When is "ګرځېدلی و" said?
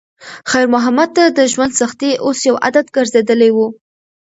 2.95-3.57